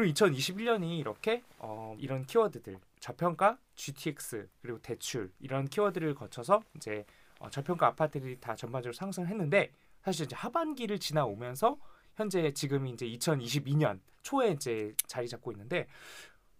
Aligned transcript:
그리고 0.00 0.14
2021년이 0.14 0.98
이렇게 0.98 1.42
어, 1.58 1.94
이런 1.98 2.24
키워드들 2.24 2.78
저평가, 3.00 3.58
GTX 3.74 4.48
그리고 4.62 4.78
대출 4.80 5.30
이런 5.40 5.68
키워드를 5.68 6.14
거쳐서 6.14 6.62
이제 6.74 7.04
어, 7.38 7.50
저평가 7.50 7.88
아파트들이 7.88 8.40
다 8.40 8.56
전반적으로 8.56 8.94
상승했는데 8.94 9.70
사실 10.02 10.24
이제 10.24 10.34
하반기를 10.34 10.98
지나오면서 10.98 11.78
현재 12.14 12.50
지금이 12.50 12.92
이제 12.92 13.04
2022년 13.04 14.00
초에 14.22 14.52
이제 14.52 14.94
자리 15.06 15.28
잡고 15.28 15.52
있는데 15.52 15.86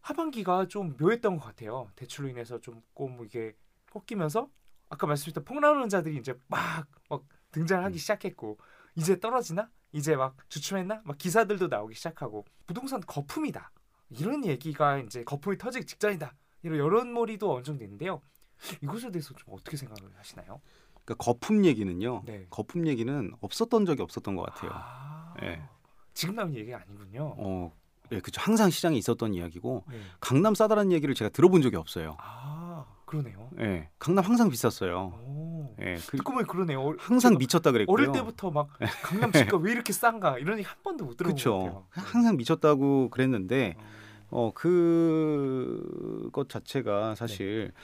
하반기가 0.03 0.69
좀 0.69 0.95
묘했던 0.99 1.39
것 1.39 1.47
같아요. 1.47 1.89
대출로 1.97 2.29
인해서 2.29 2.61
조금 2.61 3.25
이게 3.25 3.55
꺾이면서 3.91 4.51
아까 4.91 5.07
말씀드렸던 5.07 5.45
폭락론자들이 5.45 6.19
이제 6.19 6.35
막, 6.49 6.87
막 7.09 7.25
등장하기 7.53 7.97
시작했고 7.97 8.59
이제 8.97 9.19
떨어지나? 9.19 9.71
이제 9.93 10.17
막 10.17 10.37
주춤했나? 10.49 11.03
막 11.05 11.19
기사들도 11.19 11.69
나오기 11.69 11.95
시작하고 11.95 12.45
부동산 12.67 13.01
거품이다. 13.01 13.71
이런 14.11 14.45
얘기가 14.45 14.99
이제 14.99 15.25
거품이 15.25 15.59
터지기 15.59 15.87
직전이다. 15.87 16.35
이런 16.63 16.79
여론몰이도 16.79 17.55
어느 17.55 17.63
정도 17.63 17.85
있는데요. 17.85 18.21
이것에 18.83 19.11
대해서 19.11 19.35
좀 19.35 19.55
어떻게 19.55 19.77
생각을 19.77 20.11
하시나요? 20.17 20.61
그러니까 21.05 21.15
거품 21.25 21.65
얘기는요. 21.65 22.23
네. 22.27 22.47
거품 22.51 22.87
얘기는 22.87 23.33
없었던 23.41 23.87
적이 23.87 24.03
없었던 24.03 24.37
것 24.37 24.43
같아요. 24.43 24.71
아, 24.75 25.35
예. 25.43 25.63
지금 26.13 26.35
나온 26.35 26.55
얘기가 26.55 26.79
아니군요. 26.79 27.35
어, 27.39 27.73
예, 28.13 28.21
그죠. 28.21 28.41
항상 28.41 28.71
시장에 28.71 28.97
있었던 28.97 29.35
이야기고 29.35 29.85
네. 29.89 30.01
강남 30.21 30.55
싸다는 30.55 30.93
얘기를 30.93 31.15
제가 31.15 31.31
들어본 31.31 31.63
적이 31.63 31.77
없어요. 31.77 32.17
아 32.19 32.60
그러네요. 33.11 33.51
예, 33.59 33.89
강남 33.99 34.25
항상 34.25 34.49
비쌌어요. 34.49 35.19
오. 35.27 35.75
예, 35.81 35.97
그, 36.09 36.17
듣고 36.17 36.33
보니 36.33 36.47
그러네요. 36.47 36.81
어, 36.81 36.95
항상 36.97 37.37
미쳤다 37.39 37.73
그랬고요. 37.73 37.93
어릴 37.93 38.13
때부터 38.13 38.53
막 38.53 38.69
강남 39.03 39.33
집가 39.33 39.57
왜 39.59 39.73
이렇게 39.73 39.93
싼가 39.93 40.39
이런 40.39 40.59
얘기 40.59 40.69
한 40.69 40.79
번도 40.85 41.05
못 41.05 41.17
들어본 41.17 41.35
것 41.35 41.43
그렇죠. 41.43 41.59
같아요. 41.59 41.87
항상 41.91 42.37
미쳤다고 42.37 43.11
그랬는데 43.11 43.75
어, 44.31 44.47
어 44.47 44.53
그것 44.55 46.49
자체가 46.49 47.17
사실 47.17 47.73
네. 47.75 47.81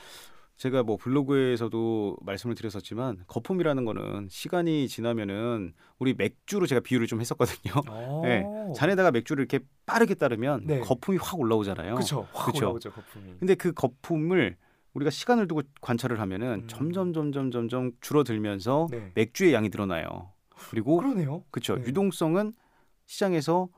제가 0.58 0.84
뭐 0.84 0.96
블로그에서도 0.96 2.18
말씀을 2.20 2.54
드렸었지만 2.54 3.24
거품이라는 3.26 3.84
거는 3.84 4.28
시간이 4.30 4.86
지나면은 4.86 5.74
우리 5.98 6.14
맥주로 6.14 6.66
제가 6.66 6.80
비유를 6.82 7.08
좀 7.08 7.20
했었거든요. 7.20 7.72
어. 7.88 8.22
네, 8.24 8.44
잔에다가 8.76 9.10
맥주를 9.10 9.42
이렇게 9.42 9.58
빠르게 9.86 10.14
따르면 10.14 10.66
네. 10.66 10.78
거품이 10.78 11.18
확 11.20 11.40
올라오잖아요. 11.40 11.94
그렇죠. 11.94 12.28
확 12.32 12.52
그쵸. 12.52 12.66
올라오죠 12.66 12.92
거품이. 12.92 13.38
근데 13.40 13.56
그 13.56 13.72
거품을 13.72 14.56
우리가 14.96 15.10
시간을 15.10 15.46
두고 15.46 15.62
관찰을 15.82 16.20
하면은 16.20 16.62
음. 16.62 16.68
점점 16.68 17.12
점점 17.12 17.50
점점 17.50 17.92
줄어들면서 18.00 18.88
네. 18.90 19.12
맥주의 19.14 19.52
양이 19.52 19.68
늘어나요. 19.68 20.32
그리고 20.70 20.96
그러네요. 20.96 21.44
그렇죠. 21.50 21.76
네. 21.76 21.84
유동성은 21.86 22.54
시장에서 23.04 23.68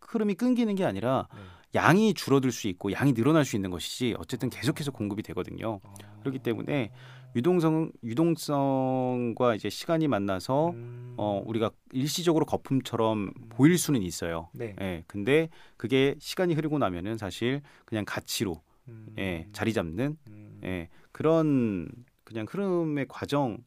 흐름이 0.00 0.34
끊기는 0.34 0.74
게 0.74 0.84
아니라 0.84 1.28
네. 1.34 1.40
양이 1.74 2.14
줄어들 2.14 2.50
수 2.50 2.68
있고 2.68 2.92
양이 2.92 3.12
늘어날 3.12 3.44
수 3.44 3.56
있는 3.56 3.70
것이지 3.70 4.14
어쨌든 4.18 4.48
계속해서 4.48 4.90
공급이 4.90 5.22
되거든요. 5.22 5.80
어. 5.82 5.94
그렇기 6.20 6.38
때문에 6.38 6.92
유동성 7.36 7.90
유동성과 8.02 9.56
이제 9.56 9.68
시간이 9.68 10.08
만나서 10.08 10.70
음. 10.70 11.14
어 11.18 11.42
우리가 11.44 11.72
일시적으로 11.92 12.46
거품처럼 12.46 13.32
보일 13.50 13.76
수는 13.76 14.02
있어요. 14.02 14.48
네. 14.54 14.74
예. 14.80 15.04
근데 15.08 15.50
그게 15.76 16.14
시간이 16.20 16.54
흐르고 16.54 16.78
나면은 16.78 17.18
사실 17.18 17.60
그냥 17.84 18.04
가치로 18.06 18.62
음. 18.88 19.14
예, 19.18 19.48
자리 19.52 19.72
잡는 19.72 20.16
음. 20.26 20.60
예, 20.64 20.88
그런 21.12 21.88
그냥 22.24 22.46
흐름의 22.48 23.06
과정 23.08 23.58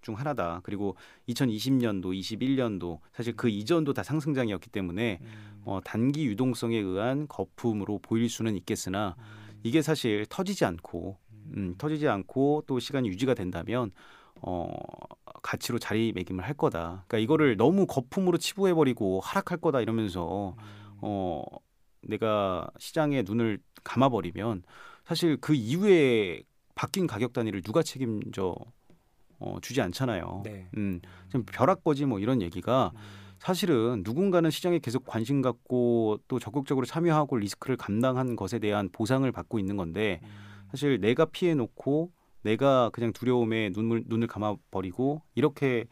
중 0.00 0.14
하나다. 0.14 0.60
그리고 0.62 0.96
2020년도, 1.28 2.04
21년도 2.18 3.00
사실 3.12 3.36
그 3.36 3.48
이전도 3.48 3.92
다 3.92 4.02
상승장이었기 4.02 4.70
때문에 4.70 5.18
음. 5.20 5.62
어, 5.64 5.80
단기 5.84 6.26
유동성에 6.26 6.78
의한 6.78 7.26
거품으로 7.28 7.98
보일 8.00 8.28
수는 8.30 8.56
있겠으나 8.56 9.16
음. 9.18 9.60
이게 9.62 9.82
사실 9.82 10.24
터지지 10.28 10.64
않고 10.64 11.18
음, 11.56 11.74
터지지 11.78 12.08
않고 12.08 12.64
또 12.66 12.78
시간이 12.78 13.08
유지가 13.08 13.34
된다면 13.34 13.90
어, 14.40 14.72
가치로 15.42 15.78
자리매김을 15.78 16.44
할 16.44 16.54
거다. 16.54 17.04
그러니까 17.06 17.18
이거를 17.18 17.56
너무 17.56 17.86
거품으로 17.86 18.38
치부해 18.38 18.74
버리고 18.74 19.20
하락할 19.20 19.58
거다 19.58 19.80
이러면서 19.80 20.54
음. 20.58 20.62
어, 21.00 21.42
내가 22.02 22.70
시장에 22.78 23.22
눈을 23.22 23.58
감아 23.84 24.08
버리면 24.08 24.62
사실 25.04 25.36
그 25.40 25.54
이후에 25.54 26.42
바뀐 26.74 27.06
가격 27.06 27.32
단위를 27.32 27.62
누가 27.62 27.82
책임져 27.82 28.54
어, 29.40 29.58
주지 29.62 29.80
않잖아요. 29.80 30.42
네. 30.44 30.68
음, 30.76 31.00
좀 31.28 31.44
벼락거지 31.44 32.06
뭐 32.06 32.18
이런 32.18 32.42
얘기가 32.42 32.92
음. 32.94 33.00
사실은 33.38 34.02
누군가는 34.04 34.50
시장에 34.50 34.80
계속 34.80 35.04
관심 35.04 35.42
갖고 35.42 36.18
또 36.26 36.38
적극적으로 36.38 36.86
참여하고 36.86 37.36
리스크를 37.36 37.76
감당한 37.76 38.34
것에 38.36 38.58
대한 38.58 38.88
보상을 38.90 39.30
받고 39.30 39.58
있는 39.58 39.76
건데 39.76 40.20
음. 40.24 40.28
사실 40.70 41.00
내가 41.00 41.24
피해 41.24 41.54
놓고 41.54 42.10
내가 42.42 42.90
그냥 42.90 43.12
두려움에 43.12 43.70
눈을 43.70 44.04
눈을 44.06 44.26
감아 44.26 44.56
버리고 44.70 45.22
이렇게 45.34 45.86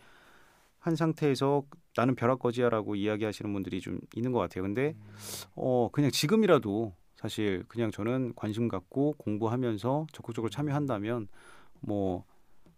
한 0.78 0.96
상태에서 0.96 1.64
나는 1.96 2.14
벼락거지야라고 2.14 2.94
이야기하시는 2.94 3.52
분들이 3.52 3.80
좀 3.80 3.98
있는 4.14 4.32
것 4.32 4.38
같아요. 4.38 4.62
근데 4.62 4.94
음. 4.98 5.14
어 5.54 5.88
그냥 5.92 6.10
지금이라도 6.10 6.94
사실 7.14 7.64
그냥 7.68 7.90
저는 7.90 8.34
관심 8.36 8.68
갖고 8.68 9.14
공부하면서 9.18 10.06
적극적으로 10.12 10.50
참여한다면 10.50 11.28
뭐 11.80 12.24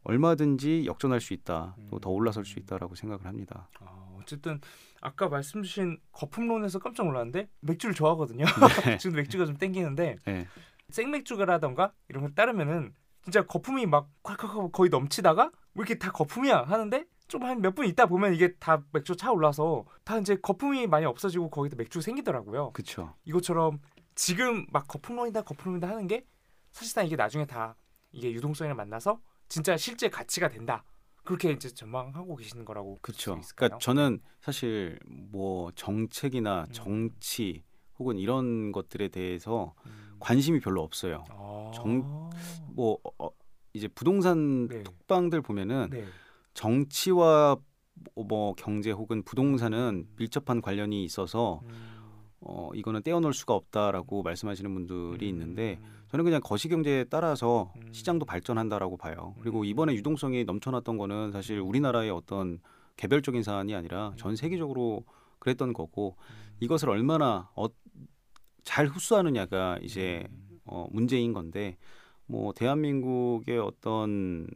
얼마든지 0.05 0.85
역전할 0.87 1.21
수 1.21 1.35
있다. 1.35 1.77
또 1.91 1.99
더 1.99 2.11
올라설 2.11 2.45
수 2.45 2.59
있다라고 2.61 2.95
생각을 2.95 3.27
합니다. 3.27 3.69
아, 3.81 4.09
어쨌든 4.21 4.61
아까 5.01 5.29
말씀 5.29 5.63
주신 5.63 5.99
거품론에서 6.13 6.79
깜짝 6.79 7.07
놀랐는데 7.07 7.49
맥주를 7.61 7.95
좋아하거든요. 7.95 8.45
네. 8.87 8.97
지금 8.99 9.17
맥주가 9.17 9.45
좀 9.45 9.57
땡기는데 9.57 10.17
네. 10.25 10.47
생맥주라던가 10.91 11.93
이런 12.09 12.23
걸 12.23 12.35
따르면은 12.35 12.95
진짜 13.23 13.45
거품이 13.45 13.87
막 13.87 14.09
콸콸콸 14.23 14.73
거의 14.73 14.91
넘치다가 14.91 15.51
왜 15.75 15.81
이렇게 15.81 15.99
다 15.99 16.11
거품이야 16.11 16.63
하는데 16.63 17.05
좀 17.29 17.43
한 17.45 17.61
몇 17.61 17.75
분 17.75 17.87
있다 17.87 18.07
보면 18.07 18.35
이게 18.35 18.55
다 18.55 18.83
맥주 18.93 19.15
차 19.17 19.31
올라서 19.33 19.85
다 20.05 20.19
이제 20.19 20.37
거품이 20.37 20.87
많이 20.87 21.05
없어지고 21.07 21.51
거기다 21.51 21.77
맥주 21.77 22.01
생기더라고요. 22.01 22.73
그렇죠. 22.73 23.15
이것처럼 23.25 23.81
지금 24.15 24.67
막 24.71 24.89
거품론이다 24.89 25.43
거품론이다 25.43 25.89
하는 25.89 26.07
게 26.07 26.25
사실상 26.73 27.07
이게 27.07 27.17
나중에 27.17 27.47
다 27.47 27.77
이게 28.13 28.33
유동성을 28.33 28.75
만나서 28.75 29.21
진짜 29.49 29.77
실제 29.77 30.09
가치가 30.09 30.49
된다. 30.49 30.85
그렇게 31.25 31.51
이제 31.53 31.69
전망하고 31.69 32.37
계시는 32.37 32.65
거라고 32.65 32.99
그렇죠. 33.03 33.39
그러니까 33.55 33.79
저는 33.79 34.21
사실 34.41 34.99
뭐 35.07 35.71
정책이나 35.73 36.63
음. 36.67 36.73
정치 36.73 37.63
혹은 37.99 38.17
이런 38.17 38.73
것들에 38.73 39.09
대해서 39.09 39.75
음. 39.87 40.17
관심이 40.21 40.61
별로 40.61 40.83
없어요. 40.83 41.25
아. 41.31 41.71
정- 41.75 42.31
뭐 42.69 42.99
어, 43.19 43.29
이제 43.75 43.89
부동산 43.89 44.69
네. 44.69 44.83
톡방들 44.83 45.43
보면은 45.43 45.89
네. 45.91 46.05
정치와 46.59 47.57
뭐- 48.15 48.25
뭐 48.25 48.55
경제 48.55 48.91
혹은 48.91 49.23
부동산은 49.23 50.07
음. 50.09 50.15
밀접한 50.17 50.61
관련이 50.61 51.05
있어서 51.05 51.61
음. 51.65 51.71
어 52.41 52.71
이거는 52.75 53.03
떼어놓을 53.03 53.33
수가 53.33 53.55
없다라고 53.55 54.23
말씀하시는 54.25 54.73
분들이 54.75 55.29
있는데 55.29 55.79
음. 55.81 56.05
저는 56.09 56.25
그냥 56.25 56.41
거시경제에 56.43 57.05
따라서 57.05 57.73
음. 57.77 57.93
시장도 57.93 58.25
발전한다라고 58.27 58.97
봐요. 58.97 59.37
그리고 59.41 59.61
음. 59.61 59.65
이번에 59.67 59.95
유동성이 59.95 60.45
넘쳐났던 60.45 60.99
거는 60.99 61.31
사실 61.31 61.61
우리나라의 61.61 62.11
어떤 62.11 62.59
개별적인 62.97 63.45
사안이 63.45 63.77
아니라 63.77 64.13
전 64.17 64.35
세계적으로 64.35 65.05
그랬던 65.39 65.73
거고 65.73 66.17
음. 66.19 66.57
이것을 66.59 66.91
얼마나 66.91 67.51
어, 67.55 67.67
잘 68.65 68.87
흡수하느냐가 68.89 69.79
이제 69.81 70.27
음. 70.29 70.61
어, 70.65 70.87
문제인 70.91 71.33
건데 71.33 71.77
뭐 72.27 72.53
대한민국의 72.53 73.59
어떤 73.61 74.49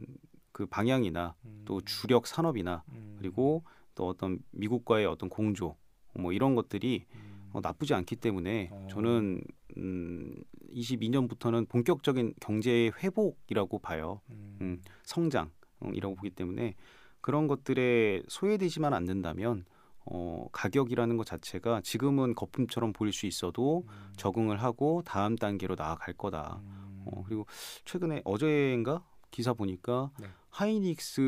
그 0.53 0.65
방향이나 0.67 1.35
또 1.65 1.81
주력 1.81 2.27
산업이나 2.27 2.83
음. 2.93 3.15
그리고 3.17 3.63
또 3.95 4.07
어떤 4.07 4.39
미국과의 4.51 5.05
어떤 5.05 5.27
공조 5.27 5.75
뭐 6.13 6.31
이런 6.31 6.55
것들이 6.55 7.05
음. 7.15 7.49
어, 7.53 7.59
나쁘지 7.61 7.93
않기 7.93 8.15
때문에 8.15 8.69
어. 8.71 8.87
저는 8.89 9.43
음, 9.77 10.35
22년부터는 10.73 11.67
본격적인 11.67 12.35
경제의 12.39 12.93
회복이라고 13.03 13.79
봐요. 13.79 14.21
음. 14.29 14.57
음, 14.61 14.81
성장이라고 15.03 16.15
보기 16.15 16.29
때문에 16.29 16.75
그런 17.21 17.47
것들에 17.47 18.23
소외되지만 18.27 18.93
않는다면 18.93 19.65
어, 20.05 20.47
가격이라는 20.51 21.15
것 21.17 21.25
자체가 21.25 21.81
지금은 21.81 22.35
거품처럼 22.35 22.93
보일 22.93 23.13
수 23.13 23.25
있어도 23.25 23.85
음. 23.87 24.13
적응을 24.17 24.61
하고 24.61 25.01
다음 25.05 25.35
단계로 25.35 25.75
나아갈 25.75 26.13
거다. 26.13 26.61
음. 26.63 27.03
어, 27.05 27.23
그리고 27.25 27.45
최근에 27.85 28.21
어제인가 28.25 29.03
기사 29.31 29.53
보니까 29.53 30.11
네. 30.19 30.27
하이닉스 30.53 31.21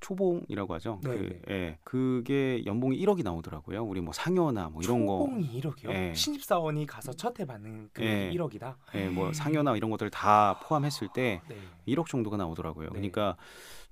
초봉이라고 0.00 0.74
하죠. 0.74 0.98
네, 1.04 1.10
그, 1.10 1.40
네. 1.46 1.54
예, 1.54 1.78
그게 1.84 2.62
연봉이 2.64 2.98
1억이 2.98 3.22
나오더라고요. 3.22 3.84
우리 3.84 4.00
뭐 4.00 4.14
상여나 4.14 4.70
뭐 4.70 4.80
이런 4.82 5.04
거, 5.04 5.26
초봉이 5.26 5.60
1억이요? 5.60 5.90
예. 5.90 6.14
신입사원이 6.14 6.86
가서 6.86 7.12
첫해 7.12 7.44
받는 7.44 7.90
금액이 7.92 8.34
예. 8.34 8.38
1억이다. 8.38 8.76
예, 8.94 9.08
뭐 9.10 9.30
상여나 9.34 9.76
이런 9.76 9.90
것들 9.90 10.08
다 10.08 10.58
포함했을 10.62 11.08
때 11.14 11.42
네. 11.48 11.56
1억 11.86 12.06
정도가 12.06 12.38
나오더라고요. 12.38 12.86
네. 12.86 12.92
그러니까 12.94 13.36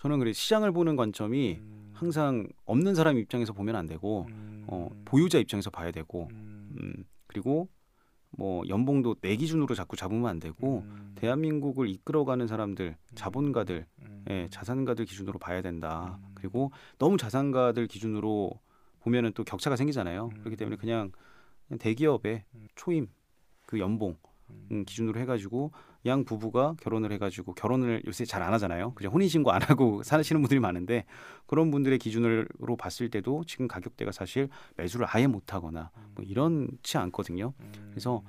저는 0.01 0.19
그래 0.19 0.33
시장을 0.33 0.73
보는 0.73 0.97
관점이 0.97 1.59
음. 1.61 1.91
항상 1.93 2.49
없는 2.65 2.95
사람 2.95 3.19
입장에서 3.19 3.53
보면 3.53 3.77
안 3.77 3.87
되고 3.87 4.25
음. 4.31 4.65
어, 4.69 4.89
보유자 5.05 5.39
입장에서 5.39 5.69
봐야 5.69 5.91
되고 5.91 6.29
음. 6.33 6.71
음, 6.81 7.05
그리고 7.27 7.69
뭐 8.37 8.63
연봉도 8.69 9.17
내 9.21 9.37
기준으로 9.37 9.75
자꾸 9.75 9.97
잡으면 9.97 10.27
안 10.27 10.39
되고 10.39 10.85
음. 10.87 11.13
대한민국을 11.17 11.89
이끌어가는 11.89 12.47
사람들 12.47 12.97
자본가들 13.15 13.87
음. 14.03 14.25
예, 14.31 14.47
자산가들 14.51 15.07
기준으로 15.07 15.39
봐야 15.39 15.63
된다. 15.63 16.19
음. 16.23 16.33
그리고 16.35 16.71
너무 16.99 17.17
자산가들 17.17 17.87
기준으로 17.87 18.53
보면은 19.01 19.33
또 19.35 19.45
격차가 19.45 19.77
생기잖아요. 19.77 20.31
음. 20.33 20.39
그렇기 20.41 20.57
때문에 20.57 20.77
그냥, 20.77 21.11
그냥 21.67 21.79
대기업의 21.79 22.45
음. 22.55 22.69
초임 22.75 23.09
그 23.67 23.79
연봉 23.79 24.11
음. 24.11 24.15
음, 24.15 24.36
기준으로 24.87 25.21
해가지고 25.21 25.73
양 26.07 26.25
부부가 26.25 26.75
결혼을 26.81 27.13
해가지고 27.13 27.55
결혼을 27.55 28.03
요새 28.07 28.25
잘 28.25 28.43
안 28.43 28.53
하잖아요. 28.55 28.93
그죠? 28.95 29.09
혼인 29.09 29.29
신고 29.29 29.51
안 29.51 29.63
하고 29.63 30.03
사시는 30.05 30.43
분들이 30.43 30.61
많은데 30.61 31.05
그런 31.47 31.71
분들의 31.71 31.99
기준으로 31.99 32.77
봤을 32.79 33.11
때도 33.11 33.45
지금 33.45 33.67
가격대가 33.67 34.13
사실 34.13 34.49
매수를 34.77 35.07
아예 35.09 35.27
못하거나 35.27 35.91
뭐 36.15 36.25
이런치 36.25 36.99
않거든요. 36.99 37.53
음. 37.59 37.73
그래서 37.91 38.23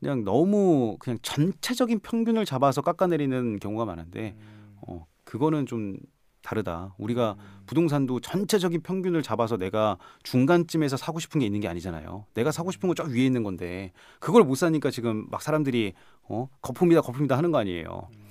그냥 0.00 0.24
너무 0.24 0.96
그냥 0.98 1.18
전체적인 1.22 2.00
평균을 2.00 2.44
잡아서 2.46 2.80
깎아내리는 2.82 3.58
경우가 3.60 3.84
많은데 3.84 4.34
음. 4.38 4.76
어, 4.88 5.06
그거는 5.24 5.66
좀 5.66 5.98
다르다. 6.42 6.94
우리가 6.98 7.36
음. 7.38 7.62
부동산도 7.66 8.20
전체적인 8.20 8.80
평균을 8.82 9.22
잡아서 9.22 9.56
내가 9.56 9.98
중간쯤에서 10.22 10.96
사고 10.96 11.20
싶은 11.20 11.40
게 11.40 11.46
있는 11.46 11.60
게 11.60 11.68
아니잖아요. 11.68 12.26
내가 12.34 12.50
사고 12.52 12.70
싶은 12.70 12.88
건 12.88 12.94
저 12.96 13.04
위에 13.04 13.24
있는 13.24 13.42
건데 13.42 13.92
그걸 14.18 14.42
못 14.44 14.56
사니까 14.56 14.90
지금 14.90 15.26
막 15.30 15.42
사람들이 15.42 15.92
어 16.22 16.48
거품이다 16.60 17.02
거품이다 17.02 17.36
하는 17.36 17.50
거 17.52 17.58
아니에요. 17.58 18.08
음. 18.12 18.28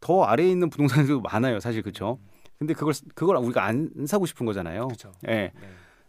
더 0.00 0.22
아래에 0.24 0.48
있는 0.50 0.70
부동산도 0.70 1.20
많아요, 1.20 1.60
사실 1.60 1.82
그렇죠. 1.82 2.18
근데 2.58 2.72
그걸 2.74 2.94
그걸 3.14 3.36
우리가 3.36 3.64
안 3.64 3.90
사고 4.06 4.26
싶은 4.26 4.46
거잖아요. 4.46 4.86
그렇죠. 4.86 5.12
예. 5.28 5.32
네. 5.32 5.52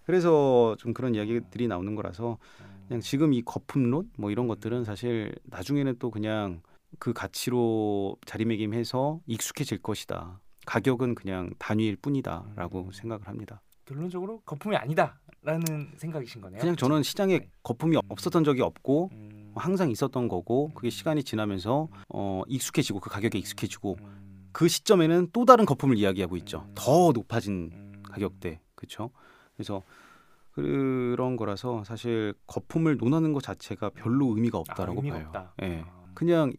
그래서 0.05 0.75
좀 0.79 0.93
그런 0.93 1.13
이야기들이 1.15 1.67
나오는 1.67 1.93
거라서 1.95 2.37
음. 2.61 2.85
그냥 2.87 3.01
지금 3.01 3.33
이 3.33 3.41
거품론 3.43 4.09
뭐 4.17 4.31
이런 4.31 4.47
것들은 4.47 4.83
사실 4.83 5.35
나중에는 5.43 5.97
또 5.99 6.09
그냥 6.09 6.61
그 6.97 7.13
가치로 7.13 8.15
자리매김해서 8.25 9.19
익숙해질 9.27 9.79
것이다. 9.83 10.39
가격은 10.69 11.15
그냥 11.15 11.49
단위일 11.57 11.95
뿐이다라고 11.95 12.85
음. 12.85 12.91
생각을 12.91 13.27
합니다. 13.27 13.59
결론적으로 13.85 14.39
거품이 14.41 14.75
아니다라는 14.75 15.93
생각이신 15.97 16.41
거네요. 16.41 16.59
그냥 16.59 16.75
저는 16.75 17.01
시장에 17.01 17.39
네. 17.39 17.49
거품이 17.63 17.95
음. 17.95 18.01
없었던 18.07 18.43
적이 18.43 18.61
없고 18.61 19.09
음. 19.11 19.51
항상 19.55 19.89
있었던 19.89 20.27
거고 20.27 20.69
그게 20.75 20.89
음. 20.89 20.91
시간이 20.91 21.23
지나면서 21.23 21.87
어 22.09 22.43
익숙해지고 22.47 22.99
그 22.99 23.09
가격에 23.09 23.39
익숙해지고 23.39 23.97
음. 23.99 24.49
그 24.51 24.67
시점에는 24.67 25.29
또 25.33 25.43
다른 25.43 25.65
거품을 25.65 25.97
이야기하고 25.97 26.37
있죠. 26.37 26.65
음. 26.67 26.71
더 26.75 27.11
높아진 27.13 27.71
음. 27.73 28.03
가격대 28.03 28.61
그렇죠. 28.75 29.09
그래서 29.55 29.81
그런 30.51 31.35
거라서 31.35 31.83
사실 31.83 32.35
거품을 32.45 32.97
논하는 32.97 33.33
것 33.33 33.41
자체가 33.41 33.89
별로 33.89 34.35
의미가 34.35 34.59
없다라고 34.59 34.99
아, 34.99 35.03
의미가 35.03 35.15
봐요. 35.15 35.25
없다. 35.27 35.53
예. 35.63 35.83
아. 35.83 35.98
그냥 36.19 36.51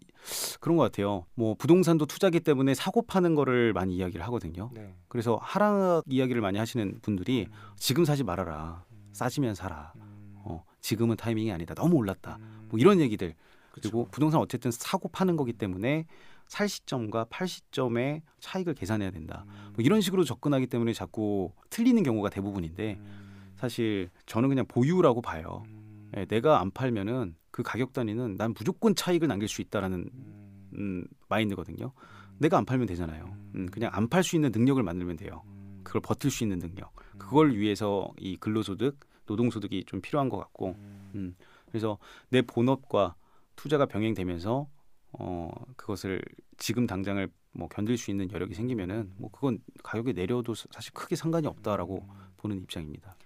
그런 0.58 0.78
것 0.78 0.84
같아요. 0.84 1.26
뭐 1.34 1.54
부동산도 1.54 2.06
투자기 2.06 2.40
때문에 2.40 2.72
사고 2.72 3.02
파는 3.02 3.34
거를 3.34 3.74
많이 3.74 3.94
이야기를 3.94 4.24
하거든요. 4.24 4.70
네. 4.72 4.94
그래서 5.08 5.38
하락 5.42 6.04
이야기를 6.06 6.40
많이 6.40 6.58
하시는 6.58 6.98
분들이 7.02 7.46
음. 7.46 7.52
지금 7.76 8.06
사지 8.06 8.24
말아라. 8.24 8.86
음. 8.90 9.08
싸지면 9.12 9.54
사라. 9.54 9.92
음. 9.96 10.32
어, 10.44 10.64
지금은 10.80 11.16
타이밍이 11.16 11.52
아니다. 11.52 11.74
너무 11.74 11.96
올랐다. 11.96 12.38
음. 12.40 12.68
뭐 12.70 12.80
이런 12.80 13.00
얘기들. 13.00 13.34
그쵸. 13.72 13.90
그리고 13.90 14.08
부동산 14.10 14.40
어쨌든 14.40 14.70
사고 14.70 15.10
파는 15.10 15.36
거기 15.36 15.52
때문에 15.52 16.06
살 16.46 16.66
시점과 16.66 17.26
팔 17.28 17.46
시점의 17.46 18.22
차익을 18.40 18.72
계산해야 18.72 19.10
된다. 19.10 19.44
음. 19.46 19.72
뭐 19.74 19.84
이런 19.84 20.00
식으로 20.00 20.24
접근하기 20.24 20.68
때문에 20.68 20.94
자꾸 20.94 21.52
틀리는 21.68 22.02
경우가 22.02 22.30
대부분인데 22.30 22.96
음. 22.98 23.52
사실 23.56 24.08
저는 24.24 24.48
그냥 24.48 24.64
보유라고 24.66 25.20
봐요. 25.20 25.64
음. 25.66 26.10
예, 26.16 26.24
내가 26.24 26.62
안 26.62 26.70
팔면은 26.70 27.34
그 27.50 27.62
가격 27.62 27.92
단위는 27.92 28.36
난 28.36 28.54
무조건 28.56 28.94
차익을 28.94 29.28
남길 29.28 29.48
수 29.48 29.60
있다라는 29.62 30.08
음. 30.12 30.70
음, 30.74 31.04
마인드거든요. 31.28 31.86
음. 31.86 32.36
내가 32.38 32.56
안 32.58 32.64
팔면 32.64 32.86
되잖아요. 32.86 33.36
음, 33.56 33.66
그냥 33.70 33.90
안 33.92 34.08
팔 34.08 34.22
수 34.22 34.36
있는 34.36 34.50
능력을 34.52 34.82
만들면 34.82 35.16
돼요. 35.16 35.42
음. 35.46 35.80
그걸 35.84 36.00
버틸 36.00 36.30
수 36.30 36.44
있는 36.44 36.58
능력. 36.58 36.92
음. 37.14 37.18
그걸 37.18 37.52
위해서 37.56 38.12
이 38.18 38.36
근로소득, 38.36 38.98
노동소득이 39.26 39.84
좀 39.84 40.00
필요한 40.00 40.28
것 40.28 40.38
같고, 40.38 40.70
음. 40.78 41.10
음, 41.14 41.36
그래서 41.66 41.98
내 42.30 42.42
본업과 42.42 43.14
투자가 43.56 43.86
병행되면서 43.86 44.68
어 45.12 45.50
그것을 45.76 46.22
지금 46.56 46.86
당장을 46.86 47.28
뭐 47.52 47.68
견딜 47.68 47.98
수 47.98 48.10
있는 48.10 48.30
여력이 48.30 48.54
생기면은 48.54 49.12
뭐 49.18 49.30
그건 49.30 49.58
가격이 49.82 50.12
내려도 50.14 50.54
사- 50.54 50.66
사실 50.70 50.92
크게 50.94 51.16
상관이 51.16 51.46
없다라고 51.48 52.06
음. 52.08 52.14
보는 52.38 52.58
입장입니다. 52.62 53.16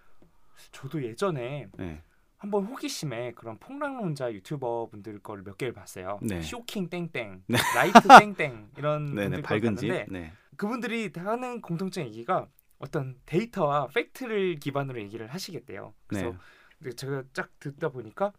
저도 0.72 1.02
예전에 1.04 1.68
네, 1.76 2.02
한번 2.44 2.66
호기심에 2.66 3.32
그런 3.32 3.56
폭락론자 3.58 4.32
유튜버 4.34 4.88
분들 4.90 5.20
거를 5.20 5.42
몇 5.44 5.56
개를 5.56 5.72
봤어요. 5.72 6.18
네. 6.20 6.42
쇼킹 6.42 6.90
땡땡, 6.90 7.44
네. 7.48 7.58
라이트 7.74 8.06
땡땡 8.06 8.72
이런 8.76 9.06
분들 9.16 9.30
걸 9.30 9.42
밝은 9.42 9.76
집. 9.76 9.88
봤는데 9.88 10.06
네, 10.10 10.32
그분들이 10.56 11.10
다 11.10 11.24
하는 11.24 11.62
공통점 11.62 12.04
얘기가 12.04 12.46
어떤 12.78 13.18
데이터와 13.24 13.86
팩트를 13.94 14.56
기반으로 14.56 15.00
얘기를 15.00 15.26
하시겠대요. 15.26 15.94
그래서 16.06 16.34
네, 16.80 16.92
제가 16.92 17.24
쫙 17.32 17.48
듣다 17.60 17.88
보니까 17.88 18.32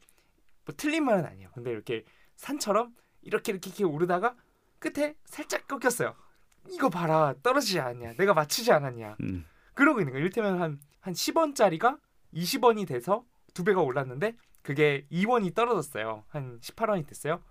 뭐 0.65 0.75
틀린 0.77 1.03
말은 1.03 1.25
아니에요. 1.25 1.49
근데 1.55 1.71
이렇게 1.71 2.03
산처럼 2.35 2.93
이렇게 3.23 3.53
이렇게, 3.53 3.69
이렇게 3.69 3.83
오르다가 3.85 4.35
끝에 4.77 5.15
살짝 5.25 5.67
꺾였어요. 5.67 6.13
이거 6.69 6.89
봐라 6.89 7.33
떨어지지 7.41 7.79
않냐 7.79 8.13
내가 8.13 8.35
맞추지 8.35 8.71
않았냐 8.71 9.17
음, 9.21 9.45
그러고 9.73 9.99
있는 9.99 10.13
거예요. 10.13 10.21
이를테면 10.23 10.61
한, 10.61 10.79
한 10.99 11.13
10원짜리가 11.13 11.99
20원이 12.35 12.87
돼서 12.87 13.25
두 13.55 13.63
배가 13.63 13.81
올랐는데 13.81 14.35
그게 14.61 15.07
2원이 15.11 15.55
떨어졌어요. 15.55 16.25
한 16.27 16.59
18원이 16.59 17.07
됐어요. 17.07 17.41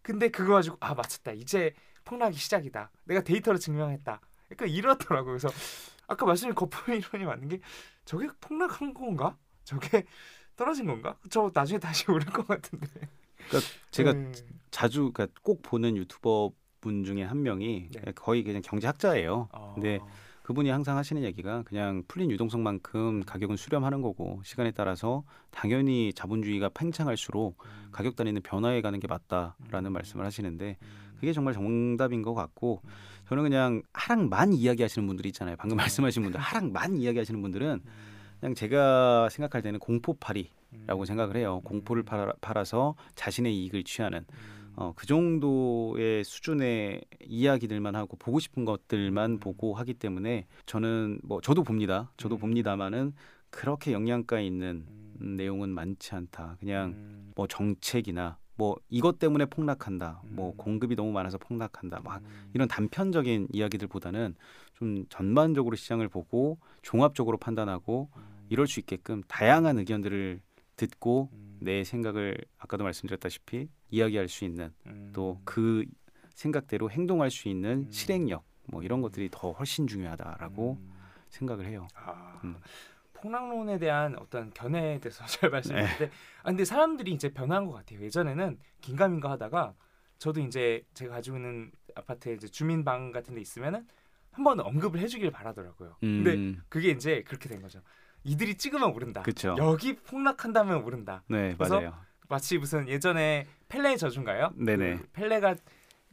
근데 0.00 0.28
그거 0.30 0.54
가지고 0.54 0.78
아 0.80 0.94
맞췄다. 0.94 1.32
이제 1.32 1.74
폭락이 2.04 2.38
시작이다. 2.38 2.90
내가 3.04 3.20
데이터로 3.22 3.58
증명했다. 3.58 4.20
약간 4.52 4.68
이렇더라고요. 4.68 5.36
그래서 5.36 5.48
아까 6.06 6.24
말씀드린 6.24 6.54
거품 6.54 6.94
이론이 6.94 7.24
맞는 7.26 7.48
게 7.48 7.60
저게 8.06 8.28
폭락한 8.40 8.94
건가? 8.94 9.36
저게 9.64 10.06
떨어진 10.56 10.86
건가? 10.86 11.18
저 11.28 11.50
나중에 11.52 11.78
다시 11.78 12.06
오를 12.10 12.24
것 12.26 12.46
같은데. 12.46 12.86
제가 13.90 14.12
네. 14.12 14.32
자주 14.70 15.10
그러니까 15.12 15.38
꼭 15.42 15.60
보는 15.62 15.96
유튜버 15.96 16.52
분 16.80 17.04
중에 17.04 17.24
한 17.24 17.42
명이 17.42 17.90
네. 17.92 18.12
거의 18.12 18.44
그냥 18.44 18.62
경제학자예요. 18.62 19.48
어, 19.52 19.72
근데 19.74 19.98
그분이 20.48 20.70
항상 20.70 20.96
하시는 20.96 21.22
얘기가 21.24 21.62
그냥 21.64 22.02
풀린 22.08 22.30
유동성만큼 22.30 23.24
가격은 23.26 23.56
수렴하는 23.58 24.00
거고 24.00 24.40
시간에 24.46 24.70
따라서 24.70 25.22
당연히 25.50 26.10
자본주의가 26.14 26.70
팽창할수록 26.70 27.62
음, 27.62 27.88
가격 27.92 28.16
단위는 28.16 28.40
변화해 28.40 28.80
가는 28.80 28.98
게 28.98 29.06
맞다라는 29.06 29.90
음. 29.90 29.92
말씀을 29.92 30.24
하시는데 30.24 30.78
음, 30.80 31.16
그게 31.16 31.34
정말 31.34 31.52
정답인 31.52 32.22
것 32.22 32.32
같고 32.32 32.80
음, 32.82 32.88
저는 33.28 33.42
그냥 33.42 33.82
하락만 33.92 34.54
이야기하시는 34.54 35.06
분들이 35.06 35.28
있잖아요. 35.28 35.56
방금 35.58 35.76
네. 35.76 35.82
말씀하신 35.82 36.22
분들. 36.22 36.40
하락만 36.40 36.96
이야기하시는 36.96 37.42
분들은 37.42 37.82
음, 37.84 37.92
그냥 38.40 38.54
제가 38.54 39.28
생각할 39.28 39.60
때는 39.60 39.78
공포팔이라고 39.80 40.48
음, 41.00 41.04
생각을 41.04 41.36
해요. 41.36 41.60
공포를 41.62 42.04
음, 42.04 42.06
팔아, 42.06 42.32
팔아 42.40 42.64
서 42.64 42.94
자신의 43.16 43.54
이익을 43.54 43.84
취하는. 43.84 44.20
음, 44.20 44.57
어, 44.80 44.92
그 44.94 45.06
정도의 45.06 46.22
수준의 46.22 47.00
이야기들만 47.26 47.96
하고 47.96 48.16
보고 48.16 48.38
싶은 48.38 48.64
것들만 48.64 49.32
음. 49.32 49.38
보고 49.40 49.74
하기 49.74 49.94
때문에 49.94 50.46
저는 50.66 51.18
뭐 51.24 51.40
저도 51.40 51.64
봅니다. 51.64 52.12
저도 52.16 52.36
음. 52.36 52.38
봅니다만은 52.38 53.12
그렇게 53.50 53.92
영양가 53.92 54.38
있는 54.38 54.84
음, 54.88 55.14
음, 55.20 55.36
내용은 55.36 55.70
많지 55.70 56.14
않다. 56.14 56.58
그냥 56.60 56.90
음, 56.90 57.32
뭐 57.34 57.48
정책이나 57.48 58.38
뭐 58.54 58.76
이것 58.88 59.18
때문에 59.18 59.46
폭락한다. 59.46 60.22
뭐 60.28 60.52
음. 60.52 60.56
공급이 60.56 60.94
너무 60.94 61.10
많아서 61.10 61.38
폭락한다. 61.38 62.00
막 62.04 62.22
음, 62.22 62.50
이런 62.54 62.68
단편적인 62.68 63.48
이야기들보다는 63.52 64.36
좀 64.74 65.06
전반적으로 65.08 65.74
시장을 65.74 66.08
보고 66.08 66.56
종합적으로 66.82 67.36
판단하고 67.36 68.10
음, 68.16 68.46
이럴 68.48 68.68
수 68.68 68.78
있게끔 68.78 69.22
다양한 69.26 69.78
의견들을 69.80 70.40
듣고 70.76 71.30
음, 71.32 71.47
내 71.60 71.84
생각을 71.84 72.36
아까도 72.58 72.84
말씀드렸다시피 72.84 73.68
이야기할 73.90 74.28
수 74.28 74.44
있는 74.44 74.72
음, 74.86 75.10
또그 75.14 75.84
생각대로 76.34 76.90
행동할 76.90 77.30
수 77.30 77.48
있는 77.48 77.86
음. 77.86 77.90
실행력 77.90 78.44
뭐 78.66 78.82
이런 78.82 79.00
것들이 79.00 79.28
더 79.30 79.52
훨씬 79.52 79.86
중요하다라고 79.86 80.78
음. 80.80 80.92
생각을 81.28 81.66
해요. 81.66 81.88
아, 81.94 82.40
음. 82.44 82.56
폭락론에 83.14 83.78
대한 83.78 84.16
어떤 84.16 84.50
견해에 84.50 85.00
대해서 85.00 85.24
잘 85.26 85.50
말씀드렸는데 85.50 86.10
아 86.42 86.44
근데 86.44 86.64
사람들이 86.64 87.12
이제 87.12 87.30
변한 87.32 87.66
것 87.66 87.72
같아요. 87.72 88.00
예전에는 88.02 88.58
긴가민가 88.80 89.30
하다가 89.30 89.74
저도 90.18 90.40
이제 90.40 90.84
제가 90.94 91.16
가지고 91.16 91.36
있는 91.36 91.72
아파트에 91.94 92.34
이제 92.34 92.48
주민방 92.48 93.12
같은 93.12 93.34
데 93.34 93.40
있으면은 93.40 93.86
한번 94.30 94.60
언급을 94.60 95.00
해주길 95.00 95.30
바라더라고요. 95.32 95.96
근데 96.00 96.34
음, 96.34 96.62
그게 96.68 96.90
이제 96.90 97.22
그렇게 97.22 97.48
된 97.48 97.60
거죠. 97.60 97.82
이들이 98.28 98.56
찍으면 98.56 98.92
오른다. 98.92 99.22
그쵸. 99.22 99.56
여기 99.58 99.96
폭락한다면 99.96 100.84
오른다. 100.84 101.22
네, 101.28 101.56
맞아요. 101.58 101.94
마치 102.28 102.58
무슨 102.58 102.86
예전에 102.86 103.46
펠레의 103.68 103.96
저주인가요? 103.96 104.52
네네. 104.54 104.96
그 104.96 105.08
펠레가 105.12 105.54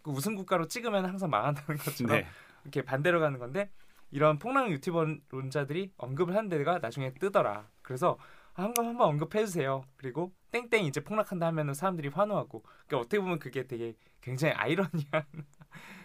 그 0.01 0.11
우승 0.11 0.35
국가로 0.35 0.67
찍으면 0.67 1.05
항상 1.05 1.29
망한다는 1.29 1.77
것처럼 1.77 2.15
네. 2.15 2.25
이렇게 2.63 2.81
반대로 2.83 3.19
가는 3.19 3.37
건데 3.37 3.69
이런 4.11 4.39
폭락 4.39 4.71
유튜버론자들이 4.71 5.91
언급을 5.97 6.35
하는 6.35 6.47
데가 6.49 6.79
나중에 6.79 7.13
뜨더라. 7.13 7.67
그래서 7.81 8.17
아, 8.53 8.63
한번 8.63 8.85
한번 8.85 9.09
언급해 9.09 9.45
주세요. 9.45 9.83
그리고 9.97 10.31
땡땡 10.51 10.85
이제 10.85 11.01
폭락한다 11.01 11.45
하면은 11.47 11.73
사람들이 11.73 12.07
환호하고. 12.07 12.61
그러니까 12.87 12.97
어떻게 12.99 13.19
보면 13.19 13.39
그게 13.39 13.67
되게 13.67 13.93
굉장히 14.21 14.53
아이러니한. 14.53 15.25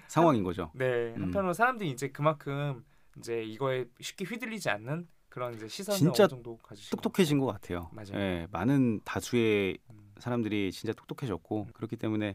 상황인 0.09 0.43
거죠. 0.43 0.73
네. 0.75 1.15
음. 1.15 1.23
한편으로 1.23 1.53
사람들이 1.53 1.89
이제 1.89 2.09
그만큼 2.09 2.85
이제 3.17 3.45
이거에 3.45 3.85
쉽게 4.01 4.25
휘둘리지 4.25 4.69
않는 4.71 5.07
그런 5.31 5.55
이제 5.55 5.69
시선을 5.69 5.99
진짜. 5.99 6.29
똑똑해진 6.91 7.39
것 7.39 7.47
같아요. 7.47 7.89
맞아요. 7.93 8.15
예, 8.15 8.47
많은 8.51 9.01
다수의 9.05 9.79
음. 9.91 10.13
사람들이 10.19 10.73
진짜 10.73 10.93
똑똑해졌고 10.93 11.69
그렇기 11.73 11.97
때문에 11.97 12.35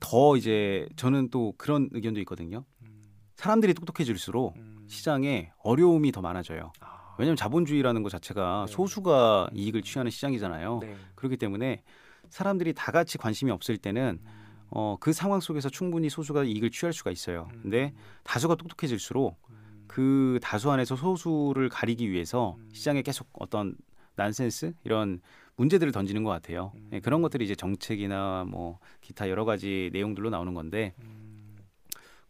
더 0.00 0.36
이제 0.36 0.88
저는 0.96 1.30
또 1.30 1.52
그런 1.58 1.88
의견도 1.92 2.20
있거든요. 2.20 2.64
음. 2.82 3.12
사람들이 3.34 3.74
똑똑해질수록 3.74 4.56
음. 4.56 4.86
시장에 4.88 5.52
어려움이 5.58 6.12
더 6.12 6.20
많아져요. 6.20 6.72
아. 6.80 7.14
왜냐하면 7.18 7.36
자본주의라는 7.36 8.02
것 8.02 8.08
자체가 8.08 8.66
네. 8.68 8.72
소수가 8.72 9.48
음. 9.52 9.56
이익을 9.56 9.82
취하는 9.82 10.10
시장이잖아요. 10.10 10.78
네. 10.80 10.96
그렇기 11.16 11.36
때문에 11.36 11.82
사람들이 12.30 12.72
다 12.72 12.92
같이 12.92 13.18
관심이 13.18 13.50
없을 13.50 13.76
때는 13.76 14.20
음. 14.22 14.42
어, 14.70 14.96
그 15.00 15.12
상황 15.12 15.40
속에서 15.40 15.68
충분히 15.68 16.08
소수가 16.08 16.44
이익을 16.44 16.70
취할 16.70 16.92
수가 16.92 17.10
있어요. 17.10 17.48
음. 17.52 17.60
근데 17.62 17.92
다수가 18.22 18.54
똑똑해질수록 18.54 19.38
음. 19.50 19.51
그 19.92 20.38
다수 20.42 20.70
안에서 20.70 20.96
소수를 20.96 21.68
가리기 21.68 22.10
위해서 22.10 22.56
음. 22.58 22.70
시장에 22.72 23.02
계속 23.02 23.28
어떤 23.34 23.76
난센스 24.14 24.72
이런 24.84 25.20
문제들을 25.56 25.92
던지는 25.92 26.24
것 26.24 26.30
같아요. 26.30 26.72
음. 26.76 26.88
예, 26.94 27.00
그런 27.00 27.20
것들이 27.20 27.44
이제 27.44 27.54
정책이나 27.54 28.46
뭐 28.48 28.78
기타 29.02 29.28
여러 29.28 29.44
가지 29.44 29.90
내용들로 29.92 30.30
나오는 30.30 30.54
건데 30.54 30.94
음. 31.02 31.58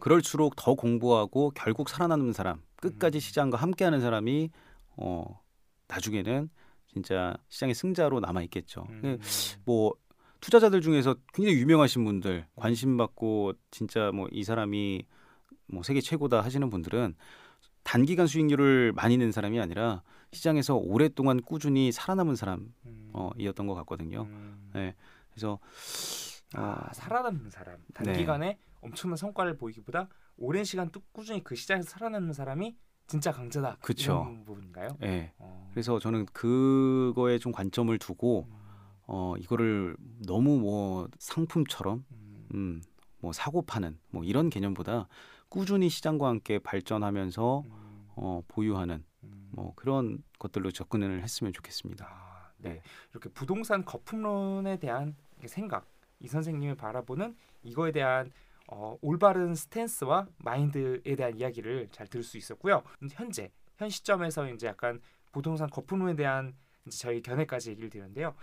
그럴수록 0.01 0.57
더 0.57 0.75
공부하고 0.75 1.53
결국 1.55 1.89
살아남는 1.89 2.33
사람, 2.33 2.61
끝까지 2.81 3.19
음. 3.19 3.21
시장과 3.21 3.59
함께하는 3.59 4.01
사람이 4.01 4.51
어 4.97 5.41
나중에는 5.87 6.51
진짜 6.93 7.37
시장의 7.49 7.77
승자로 7.77 8.19
남아 8.19 8.43
있겠죠. 8.43 8.89
음. 8.91 9.21
뭐 9.65 9.93
투자자들 10.41 10.81
중에서 10.81 11.15
굉장히 11.33 11.59
유명하신 11.59 12.05
분들 12.05 12.45
관심 12.57 12.97
받고 12.97 13.53
진짜 13.71 14.11
뭐 14.11 14.27
이 14.33 14.43
사람이 14.43 15.07
뭐 15.69 15.83
세계 15.85 16.01
최고다 16.01 16.41
하시는 16.41 16.69
분들은 16.69 17.15
단기간 17.83 18.27
수익률을 18.27 18.93
많이 18.93 19.17
낸 19.17 19.33
사람이 19.33 19.61
아니라 19.61 20.03
시장에서 20.33 20.77
오랫동안 20.77 21.41
꾸준히 21.43 21.93
살아남은 21.93 22.33
음. 22.87 23.13
사람이었던 23.13 23.67
것 23.67 23.75
같거든요. 23.75 24.23
음. 24.23 24.71
네. 24.75 24.95
그래서 25.31 25.59
어, 26.57 26.61
아, 26.61 26.93
살아남는 26.93 27.51
사람 27.51 27.77
네. 27.77 28.05
단기간에 28.05 28.59
엄청난 28.81 29.17
성과를 29.17 29.57
보이기보다 29.57 30.09
오랜 30.37 30.65
시간 30.65 30.91
뚝 30.91 31.13
꾸준히 31.13 31.43
그 31.43 31.55
시장에서 31.55 31.89
살아남는 31.89 32.33
사람이 32.33 32.77
진짜 33.07 33.33
강자다 33.33 33.79
그쵸. 33.81 34.23
이런 34.25 34.45
부분인가요? 34.45 34.97
예. 35.03 35.33
어. 35.39 35.69
그래서 35.73 35.99
저는 35.99 36.27
그거에 36.27 37.39
좀 37.39 37.53
관점을 37.53 37.97
두고 37.99 38.47
음, 38.49 38.57
어 39.07 39.35
이거를 39.39 39.97
너무 40.27 40.59
뭐 40.59 41.09
상품처럼 41.19 42.05
음, 42.11 42.49
음, 42.55 42.83
뭐 43.19 43.33
사고 43.33 43.63
파는 43.63 43.99
뭐 44.11 44.25
이런 44.25 44.51
개념보다 44.51 45.09
꾸준히 45.53 45.91
시장과 45.91 46.29
함께 46.29 46.59
발전하면서 46.59 47.65
음, 47.67 48.07
어, 48.17 48.43
보유하는 48.49 49.05
음. 49.23 49.49
뭐 49.51 49.75
그런 49.77 50.25
것들로 50.39 50.71
접근을 50.71 51.23
했으면 51.23 51.53
좋겠습니다. 51.53 52.07
아, 52.09 52.51
네. 52.57 52.71
네. 52.71 52.83
이렇게 53.11 53.29
부동산 53.29 53.85
거품론에 53.85 54.79
대한 54.79 55.15
생각 55.45 55.87
이 56.21 56.27
선생님이 56.27 56.75
바라보는 56.77 57.37
이거에 57.65 57.93
대한 57.93 58.33
어, 58.67 58.97
올바른 59.03 59.55
스탠스와 59.55 60.27
마인드에 60.39 61.17
대한 61.17 61.37
이야기를 61.37 61.89
잘 61.93 62.07
들을 62.07 62.23
수 62.23 62.39
있었고요. 62.39 62.83
현재 63.11 63.53
현 63.77 63.91
시점에서 63.91 64.49
이제 64.49 64.69
약간 64.69 65.03
부동산 65.33 65.69
거품론에 65.69 66.17
대한 66.17 66.55
이제 66.87 66.97
저희 66.97 67.21
견해까지 67.21 67.73
얘기를 67.73 67.91
드렸는데요. 67.91 68.35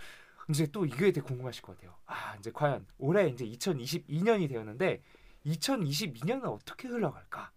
이제 0.48 0.68
또 0.68 0.86
이거에 0.86 1.12
대해 1.12 1.26
궁금하실 1.26 1.64
것 1.64 1.76
같아요. 1.76 1.96
아 2.06 2.36
이제 2.38 2.52
과연 2.52 2.86
올해 3.00 3.30
이제 3.30 3.46
2022년이 3.46 4.48
되었는데 4.48 5.02
2022년은 5.50 6.46
어떻게 6.46 6.88
흘러갈까? 6.88 7.52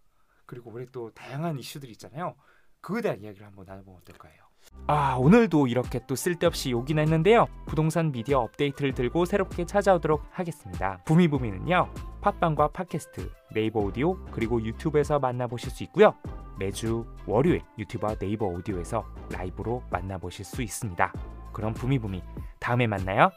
그리고 0.47 0.71
올해 0.71 0.87
또 0.93 1.11
다양한 1.13 1.59
이슈들이 1.59 1.93
있잖아요. 1.93 2.35
그거에 2.81 3.01
대한 3.01 3.21
이야기를 3.21 3.47
한번 3.47 3.65
나눠보면 3.67 4.01
어떨까요? 4.01 4.43
아 4.87 5.17
오늘도 5.17 5.67
이렇게 5.67 6.01
또 6.07 6.15
쓸데없이 6.15 6.71
욕이나 6.71 7.03
했는데요 7.03 7.47
부동산 7.67 8.13
미디어 8.13 8.39
업데이트를 8.41 8.95
들고 8.95 9.25
새롭게 9.25 9.67
찾아오도록 9.67 10.25
하겠습니다 10.31 11.03
부미부미는요 11.05 11.93
팟빵과 12.21 12.69
팟캐스트 12.69 13.29
네이버 13.55 13.81
오디오 13.81 14.17
그리고 14.27 14.63
유튜브에서 14.63 15.19
만나보실 15.19 15.71
수 15.71 15.83
있고요 15.85 16.15
매주 16.59 17.05
월요일 17.27 17.63
유튜브와 17.79 18.15
네이버 18.15 18.47
오디오에서 18.47 19.05
라이브로 19.31 19.83
만나보실 19.91 20.45
수 20.45 20.63
있습니다 20.63 21.13
그럼 21.53 21.75
부미부미 21.75 22.23
다음에 22.59 22.87
만나요 22.87 23.31